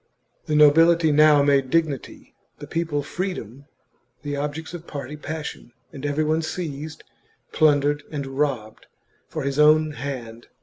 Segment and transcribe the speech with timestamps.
[0.47, 3.65] The nobility now made dignity, the people freedom,
[4.23, 7.03] the objects of party passion, and every one seized,
[7.51, 8.87] plundered, and robbed,
[9.27, 10.47] for his own hand.